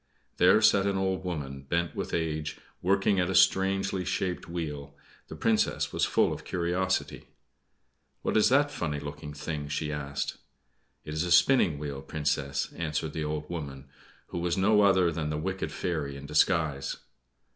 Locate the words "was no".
14.39-14.81